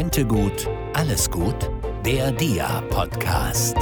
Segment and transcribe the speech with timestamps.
[0.00, 1.70] Rente gut, alles gut?
[2.06, 3.76] Der DIA-Podcast.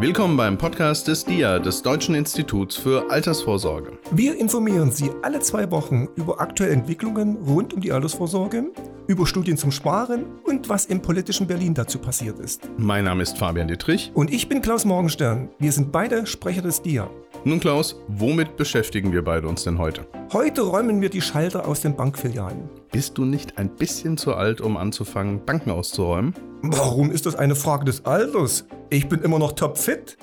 [0.00, 3.98] Willkommen beim Podcast des DIA, des Deutschen Instituts für Altersvorsorge.
[4.10, 8.72] Wir informieren Sie alle zwei Wochen über aktuelle Entwicklungen rund um die Altersvorsorge,
[9.08, 12.62] über Studien zum Sparen und was im politischen Berlin dazu passiert ist.
[12.78, 14.10] Mein Name ist Fabian Dietrich.
[14.14, 15.50] Und ich bin Klaus Morgenstern.
[15.58, 17.10] Wir sind beide Sprecher des DIA.
[17.44, 20.06] Nun Klaus, womit beschäftigen wir beide uns denn heute?
[20.32, 22.68] Heute räumen wir die Schalter aus den Bankfilialen.
[22.90, 26.34] Bist du nicht ein bisschen zu alt, um anzufangen, Banken auszuräumen?
[26.62, 28.66] Warum ist das eine Frage des Alters?
[28.90, 30.18] Ich bin immer noch topfit.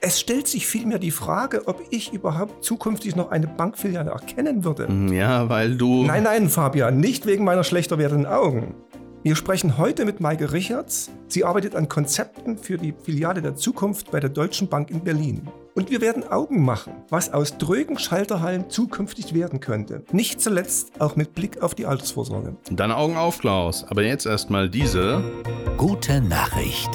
[0.00, 4.88] Es stellt sich vielmehr die Frage, ob ich überhaupt zukünftig noch eine Bankfiliale erkennen würde.
[5.14, 6.04] Ja, weil du.
[6.04, 8.74] Nein, nein, Fabian, nicht wegen meiner schlechter werdenden Augen.
[9.26, 11.10] Wir sprechen heute mit Maike Richards.
[11.26, 15.48] Sie arbeitet an Konzepten für die Filiale der Zukunft bei der Deutschen Bank in Berlin.
[15.74, 20.04] Und wir werden Augen machen, was aus drögen Schalterhallen zukünftig werden könnte.
[20.12, 22.56] Nicht zuletzt auch mit Blick auf die Altersvorsorge.
[22.70, 23.82] Deine Augen auf, Klaus.
[23.88, 25.24] Aber jetzt erstmal diese.
[25.76, 26.90] Gute Nachricht.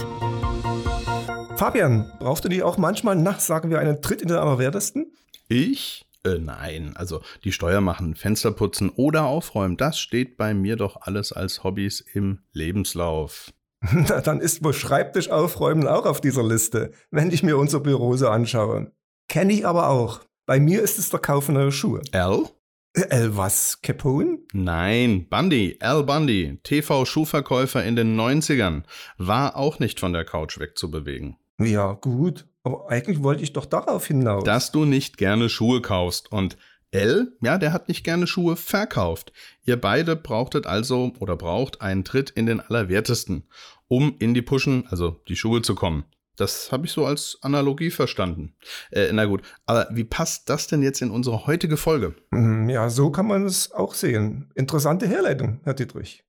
[1.57, 5.11] Fabian, brauchst du dich auch manchmal nachts, sagen wir, einen Tritt in den Allerwertesten?
[5.49, 6.05] Ich?
[6.23, 10.97] Äh, nein, also die Steuer machen, Fenster putzen oder aufräumen, das steht bei mir doch
[11.01, 13.51] alles als Hobbys im Lebenslauf.
[13.91, 18.15] Na, dann ist wohl Schreibtisch aufräumen auch auf dieser Liste, wenn ich mir unser Büro
[18.15, 18.91] so anschaue.
[19.27, 20.21] Kenne ich aber auch.
[20.45, 22.01] Bei mir ist es der Kauf neuer Schuhe.
[22.11, 22.43] L?
[22.93, 23.81] L was?
[23.81, 24.39] Capone?
[24.53, 28.83] Nein, Bundy, Al Bundy, TV-Schuhverkäufer in den 90ern,
[29.17, 31.37] war auch nicht von der Couch wegzubewegen.
[31.57, 32.47] Ja, gut.
[32.63, 34.43] Aber eigentlich wollte ich doch darauf hinaus.
[34.43, 36.57] Dass du nicht gerne Schuhe kaufst und
[36.91, 39.31] L, ja, der hat nicht gerne Schuhe verkauft.
[39.63, 43.47] Ihr beide brauchtet also oder braucht einen Tritt in den Allerwertesten,
[43.87, 46.03] um in die Pushen, also die Schuhe zu kommen.
[46.35, 48.55] Das habe ich so als Analogie verstanden.
[48.91, 52.15] Äh, na gut, aber wie passt das denn jetzt in unsere heutige Folge?
[52.33, 54.51] Hm, ja, so kann man es auch sehen.
[54.55, 56.25] Interessante Herleitung, Herr Dietrich.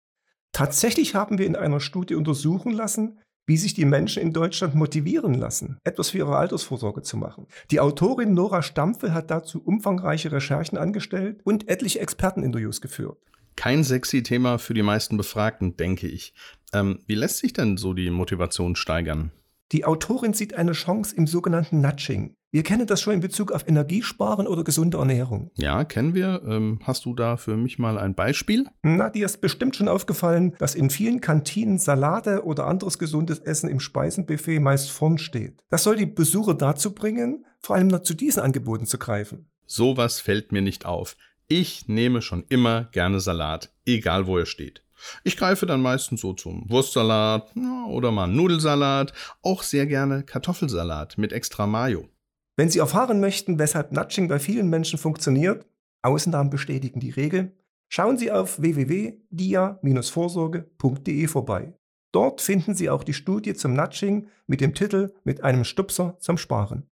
[0.52, 5.34] Tatsächlich haben wir in einer Studie untersuchen lassen, wie sich die Menschen in Deutschland motivieren
[5.34, 7.46] lassen, etwas für ihre Altersvorsorge zu machen.
[7.70, 13.18] Die Autorin Nora Stampfel hat dazu umfangreiche Recherchen angestellt und etliche Experteninterviews geführt.
[13.56, 16.34] Kein sexy Thema für die meisten Befragten, denke ich.
[16.72, 19.30] Ähm, wie lässt sich denn so die Motivation steigern?
[19.72, 22.34] Die Autorin sieht eine Chance im sogenannten Nudging.
[22.50, 25.50] Wir kennen das schon in Bezug auf Energiesparen oder gesunde Ernährung.
[25.54, 26.42] Ja, kennen wir.
[26.46, 28.66] Ähm, hast du da für mich mal ein Beispiel?
[28.82, 33.70] Na, dir ist bestimmt schon aufgefallen, dass in vielen Kantinen Salate oder anderes gesundes Essen
[33.70, 35.64] im Speisenbuffet meist vorn steht.
[35.70, 39.46] Das soll die Besucher dazu bringen, vor allem noch zu diesen Angeboten zu greifen.
[39.64, 41.16] Sowas fällt mir nicht auf.
[41.48, 44.82] Ich nehme schon immer gerne Salat, egal wo er steht.
[45.24, 51.18] Ich greife dann meistens so zum Wurstsalat ja, oder mal Nudelsalat, auch sehr gerne Kartoffelsalat
[51.18, 52.08] mit extra Mayo.
[52.56, 55.66] Wenn Sie erfahren möchten, weshalb Nudging bei vielen Menschen funktioniert,
[56.02, 57.56] Ausnahmen bestätigen die Regel,
[57.88, 61.72] schauen Sie auf www.dia-vorsorge.de vorbei.
[62.12, 66.36] Dort finden Sie auch die Studie zum Nudging mit dem Titel Mit einem Stupser zum
[66.36, 66.86] Sparen.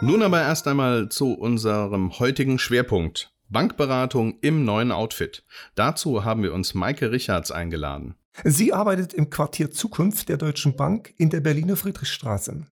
[0.00, 3.32] Nun aber erst einmal zu unserem heutigen Schwerpunkt.
[3.50, 5.42] Bankberatung im neuen Outfit.
[5.74, 8.14] Dazu haben wir uns Maike Richards eingeladen.
[8.44, 12.66] Sie arbeitet im Quartier Zukunft der Deutschen Bank in der Berliner Friedrichstraße.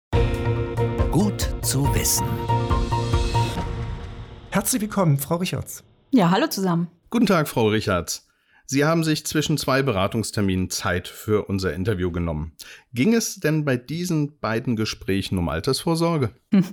[1.10, 2.26] Gut zu wissen.
[4.50, 5.82] Herzlich willkommen, Frau Richards.
[6.10, 6.88] Ja, hallo zusammen.
[7.08, 8.28] Guten Tag, Frau Richards.
[8.66, 12.52] Sie haben sich zwischen zwei Beratungsterminen Zeit für unser Interview genommen.
[12.92, 16.32] Ging es denn bei diesen beiden Gesprächen um Altersvorsorge?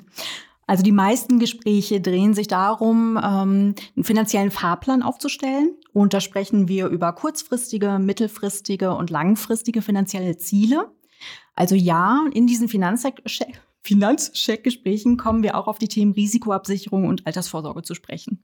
[0.65, 5.75] Also die meisten Gespräche drehen sich darum, ähm, einen finanziellen Fahrplan aufzustellen.
[5.91, 10.91] Und da sprechen wir über kurzfristige, mittelfristige und langfristige finanzielle Ziele.
[11.55, 17.93] Also ja, in diesen Finanzcheck-Gesprächen kommen wir auch auf die Themen Risikoabsicherung und Altersvorsorge zu
[17.93, 18.43] sprechen.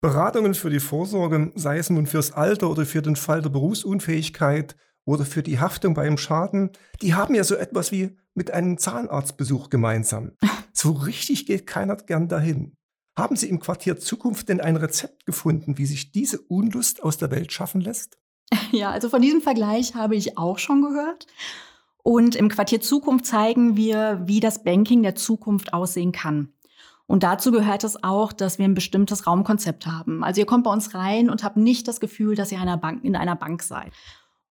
[0.00, 4.76] Beratungen für die Vorsorge, sei es nun fürs Alter oder für den Fall der Berufsunfähigkeit
[5.06, 8.76] oder für die Haftung bei einem Schaden, die haben ja so etwas wie mit einem
[8.76, 10.32] Zahnarztbesuch gemeinsam.
[10.78, 12.76] So richtig geht keiner gern dahin.
[13.16, 17.30] Haben Sie im Quartier Zukunft denn ein Rezept gefunden, wie sich diese Unlust aus der
[17.30, 18.18] Welt schaffen lässt?
[18.72, 21.26] Ja, also von diesem Vergleich habe ich auch schon gehört.
[22.02, 26.52] Und im Quartier Zukunft zeigen wir, wie das Banking der Zukunft aussehen kann.
[27.06, 30.22] Und dazu gehört es auch, dass wir ein bestimmtes Raumkonzept haben.
[30.22, 33.02] Also ihr kommt bei uns rein und habt nicht das Gefühl, dass ihr einer Bank,
[33.02, 33.92] in einer Bank seid.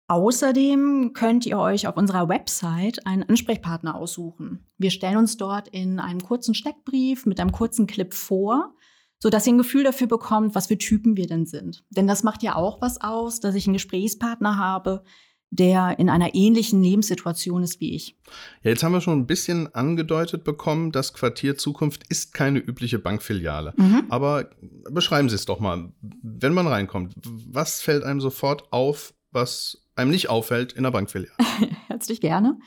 [0.09, 4.67] Außerdem könnt ihr euch auf unserer Website einen Ansprechpartner aussuchen.
[4.79, 8.75] Wir stellen uns dort in einem kurzen Steckbrief mit einem kurzen Clip vor,
[9.19, 11.85] sodass ihr ein Gefühl dafür bekommt, was für Typen wir denn sind.
[11.91, 15.05] Denn das macht ja auch was aus, dass ich einen Gesprächspartner habe,
[15.51, 18.17] der in einer ähnlichen Lebenssituation ist wie ich.
[18.63, 22.99] Ja, jetzt haben wir schon ein bisschen angedeutet bekommen, das Quartier Zukunft ist keine übliche
[22.99, 23.75] Bankfiliale.
[23.77, 24.05] Mhm.
[24.09, 24.51] Aber
[24.91, 30.11] beschreiben Sie es doch mal, wenn man reinkommt, was fällt einem sofort auf, was einem
[30.11, 31.35] nicht auffällt in der Bankfiliale?
[31.89, 32.59] Herzlich gerne.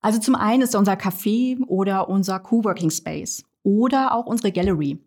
[0.00, 4.98] Also zum einen ist unser Café oder unser Coworking Space oder auch unsere Gallery.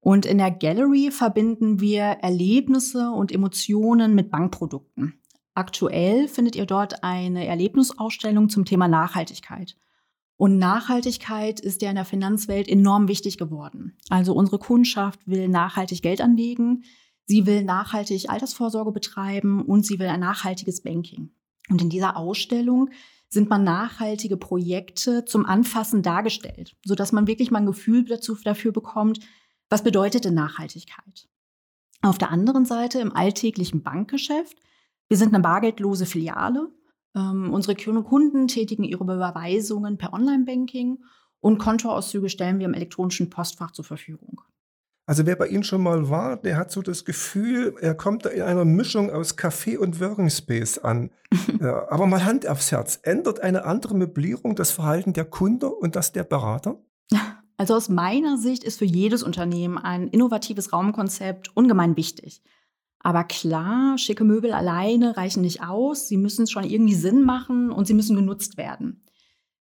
[0.00, 5.20] Und in der Gallery verbinden wir Erlebnisse und Emotionen mit Bankprodukten.
[5.54, 9.76] Aktuell findet ihr dort eine Erlebnisausstellung zum Thema Nachhaltigkeit.
[10.36, 13.96] Und Nachhaltigkeit ist ja in der Finanzwelt enorm wichtig geworden.
[14.08, 16.84] Also unsere Kundschaft will nachhaltig Geld anlegen,
[17.28, 21.30] sie will nachhaltig Altersvorsorge betreiben und sie will ein nachhaltiges Banking.
[21.70, 22.90] Und in dieser Ausstellung
[23.28, 28.72] sind man nachhaltige Projekte zum Anfassen dargestellt, sodass man wirklich mal ein Gefühl dazu, dafür
[28.72, 29.20] bekommt,
[29.68, 31.28] was bedeutet denn Nachhaltigkeit.
[32.02, 34.56] Auf der anderen Seite im alltäglichen Bankgeschäft
[35.08, 36.70] wir sind eine bargeldlose Filiale.
[37.16, 41.02] Ähm, unsere Kunden tätigen ihre Überweisungen per Online-Banking
[41.40, 44.42] und Kontoauszüge stellen wir im elektronischen Postfach zur Verfügung.
[45.08, 48.28] Also wer bei Ihnen schon mal war, der hat so das Gefühl, er kommt da
[48.28, 51.08] in einer Mischung aus Café und Working Space an.
[51.62, 55.96] ja, aber mal Hand aufs Herz, ändert eine andere Möblierung das Verhalten der Kunde und
[55.96, 56.76] das der Berater?
[57.56, 62.42] Also aus meiner Sicht ist für jedes Unternehmen ein innovatives Raumkonzept ungemein wichtig.
[63.00, 66.06] Aber klar, schicke Möbel alleine reichen nicht aus.
[66.06, 69.07] Sie müssen schon irgendwie Sinn machen und sie müssen genutzt werden.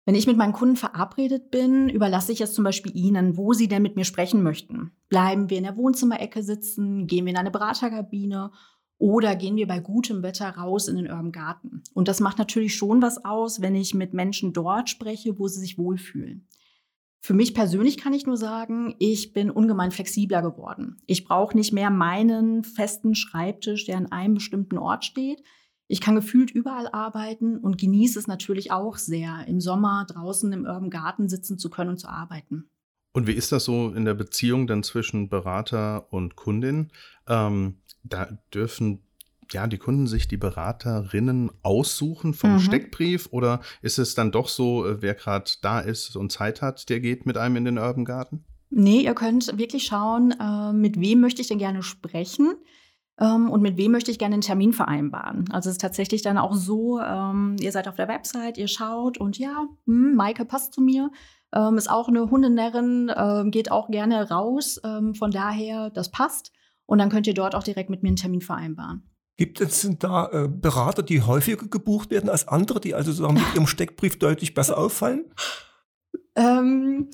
[0.07, 3.67] Wenn ich mit meinen Kunden verabredet bin, überlasse ich es zum Beispiel ihnen, wo sie
[3.67, 4.93] denn mit mir sprechen möchten.
[5.09, 8.53] Bleiben wir in der Wohnzimmerecke sitzen, gehen wir in eine Beraterkabine
[8.99, 11.83] oder gehen wir bei gutem Wetter raus in den Urban Garten.
[11.93, 15.59] Und das macht natürlich schon was aus, wenn ich mit Menschen dort spreche, wo sie
[15.59, 16.47] sich wohlfühlen.
[17.21, 20.99] Für mich persönlich kann ich nur sagen, ich bin ungemein flexibler geworden.
[21.07, 25.43] Ich brauche nicht mehr meinen festen Schreibtisch, der an einem bestimmten Ort steht.
[25.89, 30.65] Ich kann gefühlt überall arbeiten und genieße es natürlich auch sehr, im Sommer draußen im
[30.65, 32.69] Urban Garten sitzen zu können und zu arbeiten.
[33.13, 36.91] Und wie ist das so in der Beziehung dann zwischen Berater und Kundin?
[37.27, 39.03] Ähm, da dürfen
[39.53, 42.61] ja, die Kunden sich die Beraterinnen aussuchen vom mhm.
[42.61, 46.89] Steckbrief oder ist es dann doch so, äh, wer gerade da ist und Zeit hat,
[46.89, 48.45] der geht mit einem in den Urban Garten?
[48.71, 52.57] Nee, ihr könnt wirklich schauen, äh, mit wem möchte ich denn gerne sprechen
[53.21, 55.47] ähm, und mit wem möchte ich gerne einen Termin vereinbaren.
[55.51, 59.19] Also es ist tatsächlich dann auch so, ähm, ihr seid auf der Website, ihr schaut
[59.19, 61.11] und ja, hm, Maike passt zu mir,
[61.55, 66.53] ähm, ist auch eine Hundenärrin, äh, geht auch gerne raus, ähm, von daher, das passt.
[66.85, 69.03] Und dann könnt ihr dort auch direkt mit mir einen Termin vereinbaren.
[69.37, 73.45] Gibt es da äh, Berater, die häufiger gebucht werden als andere, die also sozusagen mit
[73.55, 75.25] ihrem Steckbrief deutlich besser auffallen?
[76.37, 77.11] Ähm,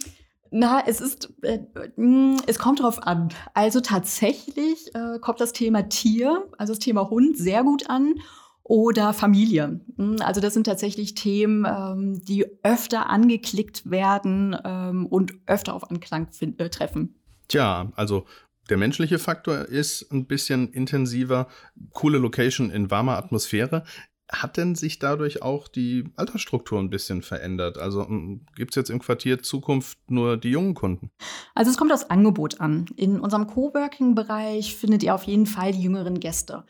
[0.52, 1.60] na, es ist, äh,
[1.96, 3.31] mm, es kommt darauf an.
[3.54, 8.14] Also tatsächlich äh, kommt das Thema Tier, also das Thema Hund, sehr gut an
[8.62, 9.81] oder Familie.
[9.96, 15.90] Mm, also das sind tatsächlich Themen, ähm, die öfter angeklickt werden ähm, und öfter auf
[15.90, 17.14] Anklang äh, treffen.
[17.48, 18.26] Tja, also
[18.70, 21.48] der menschliche Faktor ist ein bisschen intensiver,
[21.93, 23.84] coole Location in warmer Atmosphäre.
[24.32, 27.76] Hat denn sich dadurch auch die Altersstruktur ein bisschen verändert?
[27.76, 31.11] Also hm, gibt es jetzt im Quartier Zukunft nur die jungen Kunden?
[31.55, 32.87] Also es kommt aufs Angebot an.
[32.96, 36.64] In unserem Coworking-Bereich findet ihr auf jeden Fall die jüngeren Gäste.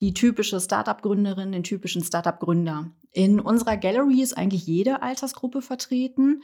[0.00, 2.92] Die typische Startup-Gründerin, den typischen Startup-Gründer.
[3.10, 6.42] In unserer Gallery ist eigentlich jede Altersgruppe vertreten.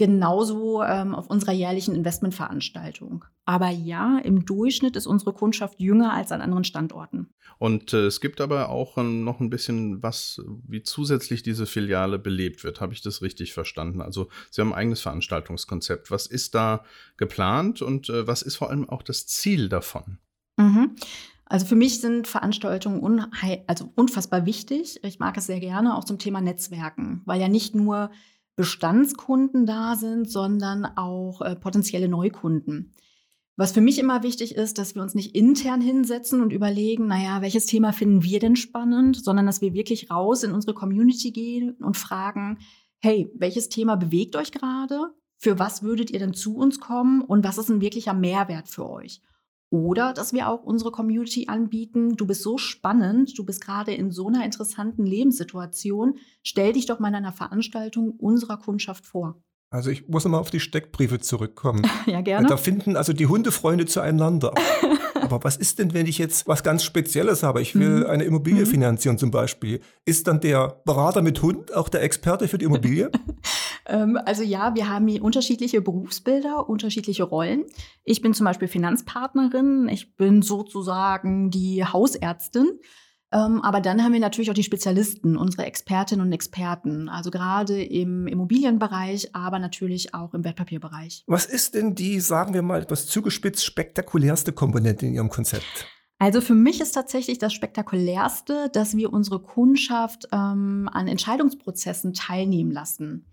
[0.00, 3.26] Genauso ähm, auf unserer jährlichen Investmentveranstaltung.
[3.44, 7.28] Aber ja, im Durchschnitt ist unsere Kundschaft jünger als an anderen Standorten.
[7.58, 12.18] Und äh, es gibt aber auch äh, noch ein bisschen was, wie zusätzlich diese Filiale
[12.18, 12.80] belebt wird.
[12.80, 14.00] Habe ich das richtig verstanden?
[14.00, 16.10] Also Sie haben ein eigenes Veranstaltungskonzept.
[16.10, 16.82] Was ist da
[17.18, 20.16] geplant und äh, was ist vor allem auch das Ziel davon?
[20.56, 20.96] Mhm.
[21.44, 23.26] Also für mich sind Veranstaltungen
[23.66, 24.98] also unfassbar wichtig.
[25.04, 28.10] Ich mag es sehr gerne, auch zum Thema Netzwerken, weil ja nicht nur
[28.60, 32.92] Bestandskunden da sind, sondern auch äh, potenzielle Neukunden.
[33.56, 37.40] Was für mich immer wichtig ist, dass wir uns nicht intern hinsetzen und überlegen, naja,
[37.40, 41.70] welches Thema finden wir denn spannend, sondern dass wir wirklich raus in unsere Community gehen
[41.80, 42.58] und fragen,
[42.98, 45.14] hey, welches Thema bewegt euch gerade?
[45.38, 48.90] Für was würdet ihr denn zu uns kommen und was ist ein wirklicher Mehrwert für
[48.90, 49.22] euch?
[49.70, 54.10] Oder dass wir auch unsere Community anbieten, du bist so spannend, du bist gerade in
[54.10, 59.40] so einer interessanten Lebenssituation, stell dich doch mal in einer Veranstaltung unserer Kundschaft vor.
[59.72, 61.88] Also ich muss nochmal auf die Steckbriefe zurückkommen.
[62.06, 62.48] ja, gerne.
[62.48, 64.52] Da finden also die Hundefreunde zueinander.
[65.14, 67.62] Aber was ist denn, wenn ich jetzt was ganz Spezielles habe?
[67.62, 68.06] Ich will mhm.
[68.06, 68.70] eine Immobilie mhm.
[68.70, 69.80] finanzieren zum Beispiel.
[70.04, 73.10] Ist dann der Berater mit Hund auch der Experte für die Immobilie?
[73.90, 77.64] Ähm, also ja, wir haben hier unterschiedliche Berufsbilder, unterschiedliche Rollen.
[78.04, 79.88] Ich bin zum Beispiel Finanzpartnerin.
[79.88, 82.78] Ich bin sozusagen die Hausärztin.
[83.32, 87.80] Ähm, aber dann haben wir natürlich auch die Spezialisten, unsere Expertinnen und Experten, also gerade
[87.80, 91.22] im Immobilienbereich, aber natürlich auch im Wertpapierbereich.
[91.28, 95.86] Was ist denn die, sagen wir mal etwas zugespitzt, spektakulärste Komponente in Ihrem Konzept?
[96.18, 102.72] Also für mich ist tatsächlich das Spektakulärste, dass wir unsere Kundschaft ähm, an Entscheidungsprozessen teilnehmen
[102.72, 103.26] lassen.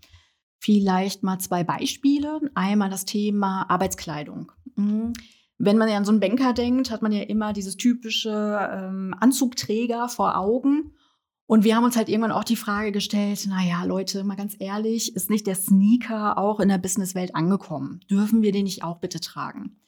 [0.58, 2.40] Vielleicht mal zwei Beispiele.
[2.54, 4.52] Einmal das Thema Arbeitskleidung.
[4.76, 5.12] Mhm.
[5.58, 9.14] Wenn man ja an so einen Banker denkt, hat man ja immer dieses typische ähm,
[9.18, 10.92] Anzugträger vor Augen.
[11.46, 15.16] Und wir haben uns halt irgendwann auch die Frage gestellt, naja, Leute, mal ganz ehrlich,
[15.16, 18.00] ist nicht der Sneaker auch in der Businesswelt angekommen?
[18.10, 19.80] Dürfen wir den nicht auch bitte tragen?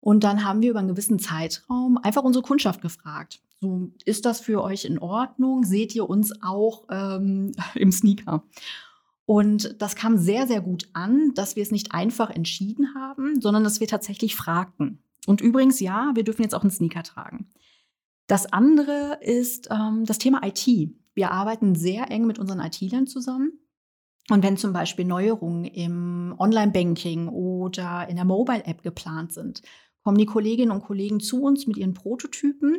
[0.00, 3.40] Und dann haben wir über einen gewissen Zeitraum einfach unsere Kundschaft gefragt.
[3.60, 5.64] So, ist das für euch in Ordnung?
[5.64, 8.44] Seht ihr uns auch ähm, im Sneaker?
[9.28, 13.62] Und das kam sehr, sehr gut an, dass wir es nicht einfach entschieden haben, sondern
[13.62, 15.02] dass wir tatsächlich fragten.
[15.26, 17.46] Und übrigens, ja, wir dürfen jetzt auch einen Sneaker tragen.
[18.26, 20.66] Das andere ist ähm, das Thema IT.
[21.12, 23.52] Wir arbeiten sehr eng mit unseren IT-Lern zusammen.
[24.30, 29.60] Und wenn zum Beispiel Neuerungen im Online-Banking oder in der Mobile-App geplant sind,
[30.04, 32.78] kommen die Kolleginnen und Kollegen zu uns mit ihren Prototypen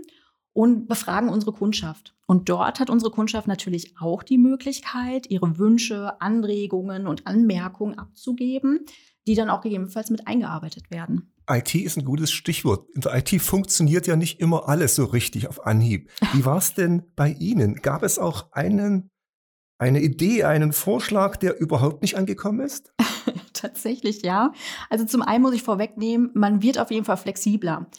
[0.54, 2.16] und befragen unsere Kundschaft.
[2.28, 8.86] Und dort hat unsere Kundschaft natürlich auch die Möglichkeit, ihre Wünsche, Anregungen und Anmerkungen abzugeben,
[9.28, 11.34] die dann auch gegebenenfalls mit eingearbeitet werden.
[11.50, 12.88] IT ist ein gutes Stichwort.
[12.94, 16.12] In der IT funktioniert ja nicht immer alles so richtig auf Anhieb.
[16.34, 17.76] Wie war es denn bei Ihnen?
[17.76, 19.10] Gab es auch einen,
[19.80, 22.94] eine Idee, einen Vorschlag, der überhaupt nicht angekommen ist?
[23.54, 24.54] Tatsächlich, ja.
[24.90, 27.90] Also zum einen muss ich vorwegnehmen, man wird auf jeden Fall flexibler.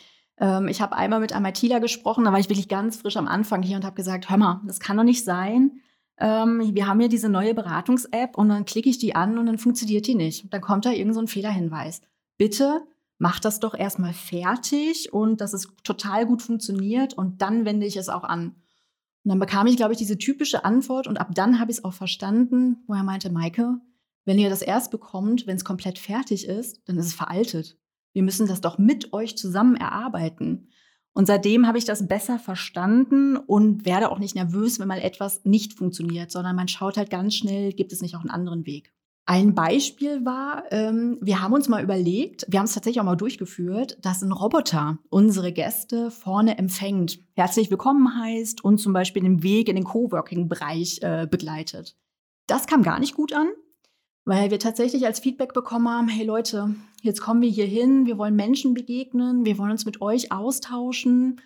[0.41, 3.63] Ähm, ich habe einmal mit einem gesprochen, da war ich wirklich ganz frisch am Anfang
[3.63, 5.81] hier und habe gesagt, hör mal, das kann doch nicht sein.
[6.19, 9.59] Ähm, wir haben ja diese neue Beratungs-App und dann klicke ich die an und dann
[9.59, 10.53] funktioniert die nicht.
[10.53, 12.01] Dann kommt da irgend so Fehlerhinweis.
[12.37, 12.83] Bitte
[13.19, 17.97] mach das doch erstmal fertig und dass es total gut funktioniert und dann wende ich
[17.97, 18.55] es auch an.
[19.23, 21.85] Und dann bekam ich, glaube ich, diese typische Antwort und ab dann habe ich es
[21.85, 23.79] auch verstanden, wo er meinte, Maike,
[24.25, 27.77] wenn ihr das erst bekommt, wenn es komplett fertig ist, dann ist es veraltet.
[28.13, 30.69] Wir müssen das doch mit euch zusammen erarbeiten.
[31.13, 35.45] Und seitdem habe ich das besser verstanden und werde auch nicht nervös, wenn mal etwas
[35.45, 38.93] nicht funktioniert, sondern man schaut halt ganz schnell, gibt es nicht auch einen anderen Weg.
[39.27, 43.17] Ein Beispiel war, ähm, wir haben uns mal überlegt, wir haben es tatsächlich auch mal
[43.17, 49.43] durchgeführt, dass ein Roboter unsere Gäste vorne empfängt, herzlich willkommen heißt und zum Beispiel den
[49.43, 51.97] Weg in den Coworking-Bereich äh, begleitet.
[52.49, 53.49] Das kam gar nicht gut an,
[54.25, 58.19] weil wir tatsächlich als Feedback bekommen haben, hey Leute, jetzt kommen wir hier hin, wir
[58.19, 61.41] wollen Menschen begegnen, wir wollen uns mit euch austauschen.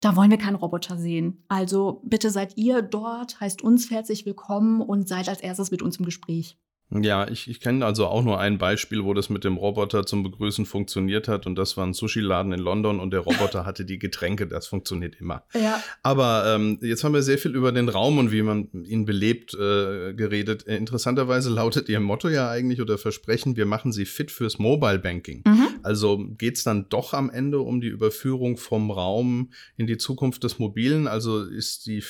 [0.00, 1.44] Da wollen wir keinen Roboter sehen.
[1.48, 5.96] Also bitte seid ihr dort, heißt uns herzlich willkommen und seid als erstes mit uns
[5.96, 6.58] im Gespräch.
[7.02, 10.22] Ja, ich, ich kenne also auch nur ein Beispiel, wo das mit dem Roboter zum
[10.22, 11.46] Begrüßen funktioniert hat.
[11.46, 14.46] Und das war ein Sushi-Laden in London und der Roboter hatte die Getränke.
[14.46, 15.44] Das funktioniert immer.
[15.54, 15.82] Ja.
[16.02, 19.54] Aber ähm, jetzt haben wir sehr viel über den Raum und wie man ihn belebt
[19.54, 20.66] äh, geredet.
[20.66, 24.98] Äh, interessanterweise lautet Ihr Motto ja eigentlich oder Versprechen, wir machen Sie fit fürs Mobile
[24.98, 25.42] Banking.
[25.46, 25.68] Mhm.
[25.82, 30.44] Also geht es dann doch am Ende um die Überführung vom Raum in die Zukunft
[30.44, 31.08] des Mobilen?
[31.08, 32.04] Also ist die,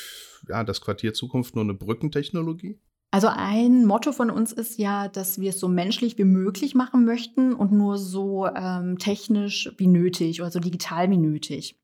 [0.49, 2.79] ja, das Quartier Zukunft nur eine Brückentechnologie?
[3.15, 7.05] Also ein Motto von uns ist ja, dass wir es so menschlich wie möglich machen
[7.05, 11.79] möchten und nur so ähm, technisch wie nötig oder so digital wie nötig.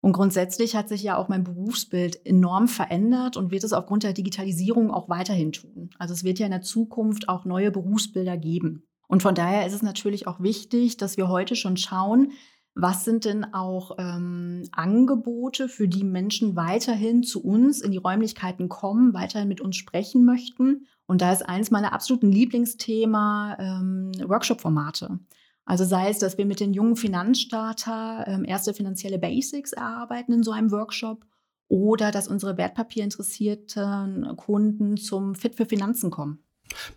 [0.00, 4.12] Und grundsätzlich hat sich ja auch mein Berufsbild enorm verändert und wird es aufgrund der
[4.12, 5.90] Digitalisierung auch weiterhin tun.
[6.00, 8.82] Also es wird ja in der Zukunft auch neue Berufsbilder geben.
[9.06, 12.32] Und von daher ist es natürlich auch wichtig, dass wir heute schon schauen,
[12.74, 18.68] was sind denn auch ähm, Angebote, für die Menschen weiterhin zu uns in die Räumlichkeiten
[18.68, 20.86] kommen, weiterhin mit uns sprechen möchten?
[21.06, 25.18] Und da ist eins meiner absoluten Lieblingsthema ähm, Workshop-Formate.
[25.64, 30.42] Also sei es, dass wir mit den jungen Finanzstarter ähm, erste finanzielle Basics erarbeiten in
[30.42, 31.26] so einem Workshop
[31.68, 36.42] oder dass unsere wertpapierinteressierten Kunden zum Fit für Finanzen kommen.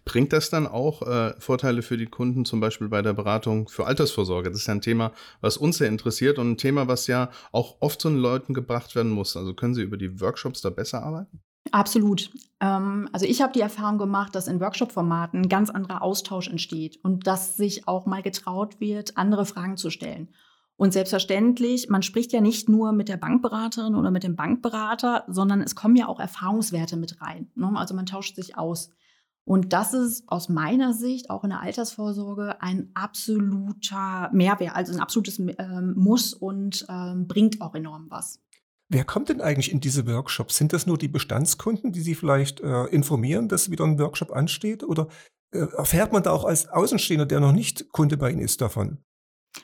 [0.05, 3.86] Bringt das dann auch äh, Vorteile für die Kunden, zum Beispiel bei der Beratung für
[3.86, 4.50] Altersvorsorge?
[4.50, 7.77] Das ist ja ein Thema, was uns sehr interessiert und ein Thema, was ja auch
[7.79, 9.36] oft zu den Leuten gebracht werden muss.
[9.38, 11.41] Also können Sie über die Workshops da besser arbeiten?
[11.72, 12.29] Absolut.
[12.60, 17.00] Ähm, also ich habe die Erfahrung gemacht, dass in Workshop-Formaten ein ganz anderer Austausch entsteht
[17.03, 20.29] und dass sich auch mal getraut wird, andere Fragen zu stellen.
[20.77, 25.62] Und selbstverständlich, man spricht ja nicht nur mit der Bankberaterin oder mit dem Bankberater, sondern
[25.62, 27.50] es kommen ja auch Erfahrungswerte mit rein.
[27.55, 27.72] Ne?
[27.75, 28.89] Also man tauscht sich aus.
[29.47, 34.99] Und das ist aus meiner Sicht auch in der Altersvorsorge ein absoluter Mehrwert, also ein
[34.99, 38.41] absolutes ähm, Muss und ähm, bringt auch enorm was.
[38.89, 40.57] Wer kommt denn eigentlich in diese Workshops?
[40.57, 44.83] Sind das nur die Bestandskunden, die Sie vielleicht äh, informieren, dass wieder ein Workshop ansteht?
[44.83, 45.07] Oder
[45.51, 48.99] äh, erfährt man da auch als Außenstehender, der noch nicht Kunde bei Ihnen ist, davon?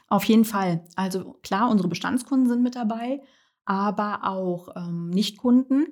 [0.08, 0.86] Auf jeden Fall.
[0.96, 3.22] Also klar, unsere Bestandskunden sind mit dabei,
[3.66, 5.88] aber auch ähm, Nichtkunden.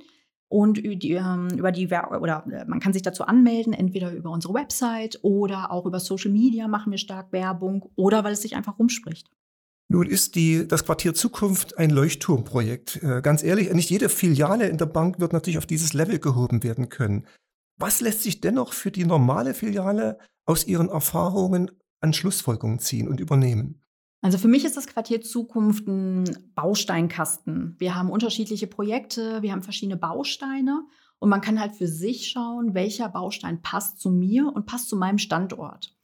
[0.50, 4.32] Und über die, ähm, über die oder äh, man kann sich dazu anmelden, entweder über
[4.32, 8.56] unsere Website oder auch über Social Media machen wir stark Werbung oder weil es sich
[8.56, 9.30] einfach rumspricht.
[9.92, 13.02] Nun ist die, das Quartier Zukunft ein Leuchtturmprojekt.
[13.04, 16.64] Äh, ganz ehrlich, nicht jede Filiale in der Bank wird natürlich auf dieses Level gehoben
[16.64, 17.26] werden können.
[17.78, 23.20] Was lässt sich dennoch für die normale Filiale aus ihren Erfahrungen an Schlussfolgerungen ziehen und
[23.20, 23.82] übernehmen?
[24.22, 27.76] Also für mich ist das Quartier Zukunft ein Bausteinkasten.
[27.80, 30.86] Wir haben unterschiedliche Projekte, wir haben verschiedene Bausteine
[31.20, 34.98] und man kann halt für sich schauen, welcher Baustein passt zu mir und passt zu
[34.98, 35.96] meinem Standort.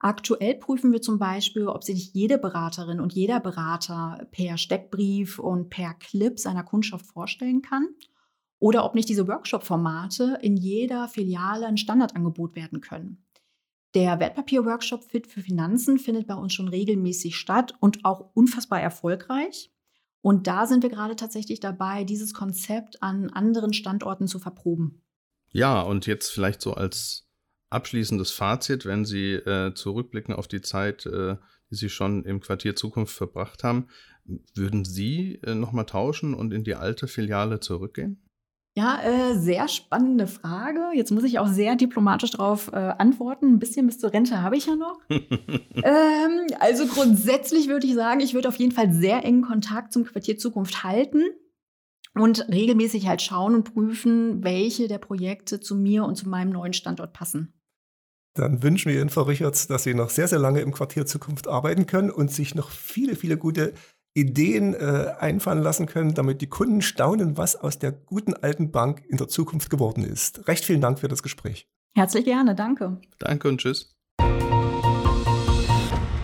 [0.00, 5.70] Aktuell prüfen wir zum Beispiel, ob sich jede Beraterin und jeder Berater per Steckbrief und
[5.70, 7.86] per Clip seiner Kundschaft vorstellen kann
[8.58, 13.24] oder ob nicht diese Workshop-Formate in jeder Filiale ein Standardangebot werden können.
[13.94, 19.70] Der Wertpapier-Workshop Fit für Finanzen findet bei uns schon regelmäßig statt und auch unfassbar erfolgreich.
[20.22, 25.02] Und da sind wir gerade tatsächlich dabei, dieses Konzept an anderen Standorten zu verproben.
[25.50, 27.28] Ja, und jetzt vielleicht so als
[27.68, 31.36] abschließendes Fazit, wenn Sie äh, zurückblicken auf die Zeit, äh,
[31.70, 33.88] die Sie schon im Quartier Zukunft verbracht haben,
[34.54, 38.21] würden Sie äh, nochmal tauschen und in die alte Filiale zurückgehen?
[38.74, 40.80] Ja, äh, sehr spannende Frage.
[40.94, 43.54] Jetzt muss ich auch sehr diplomatisch darauf äh, antworten.
[43.54, 44.98] Ein bisschen bis zur Rente habe ich ja noch.
[45.10, 50.04] ähm, also grundsätzlich würde ich sagen, ich würde auf jeden Fall sehr engen Kontakt zum
[50.04, 51.22] Quartier Zukunft halten
[52.14, 56.72] und regelmäßig halt schauen und prüfen, welche der Projekte zu mir und zu meinem neuen
[56.72, 57.52] Standort passen.
[58.34, 61.46] Dann wünschen wir Ihnen, Frau Richards, dass Sie noch sehr, sehr lange im Quartier Zukunft
[61.46, 63.74] arbeiten können und sich noch viele, viele gute
[64.14, 69.02] Ideen äh, einfallen lassen können, damit die Kunden staunen, was aus der guten alten Bank
[69.08, 70.46] in der Zukunft geworden ist.
[70.48, 71.66] Recht vielen Dank für das Gespräch.
[71.94, 73.00] Herzlich gerne, danke.
[73.18, 73.94] Danke und tschüss.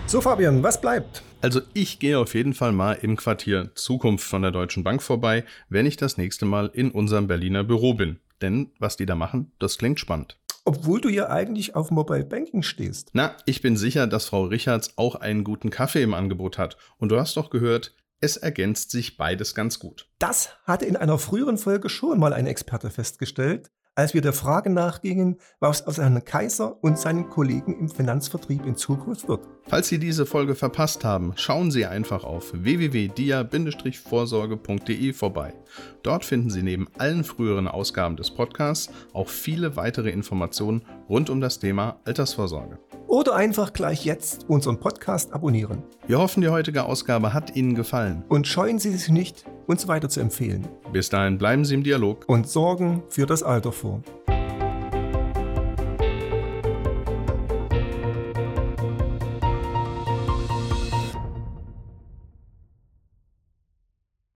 [0.07, 1.23] So, Fabian, was bleibt?
[1.43, 5.45] Also ich gehe auf jeden Fall mal im Quartier Zukunft von der Deutschen Bank vorbei,
[5.69, 8.19] wenn ich das nächste Mal in unserem Berliner Büro bin.
[8.41, 12.63] Denn was die da machen, das klingt spannend obwohl du ja eigentlich auf Mobile Banking
[12.63, 13.09] stehst.
[13.15, 16.77] Na, ich bin sicher, dass Frau Richards auch einen guten Kaffee im Angebot hat.
[16.99, 20.11] Und du hast doch gehört, es ergänzt sich beides ganz gut.
[20.19, 24.71] Das hatte in einer früheren Folge schon mal ein Experte festgestellt als wir der Frage
[24.71, 29.41] nachgingen, was aus einem Kaiser und seinen Kollegen im Finanzvertrieb in Zukunft wird.
[29.67, 35.53] Falls Sie diese Folge verpasst haben, schauen Sie einfach auf www.dia-vorsorge.de vorbei.
[36.05, 41.41] Dort finden Sie neben allen früheren Ausgaben des Podcasts auch viele weitere Informationen rund um
[41.41, 42.79] das Thema Altersvorsorge.
[43.09, 45.83] Oder einfach gleich jetzt unseren Podcast abonnieren.
[46.07, 48.23] Wir hoffen, die heutige Ausgabe hat Ihnen gefallen.
[48.29, 50.67] Und scheuen Sie sich nicht, uns weiter zu empfehlen.
[50.93, 54.03] Bis dahin bleiben Sie im Dialog und sorgen für das Alter vor.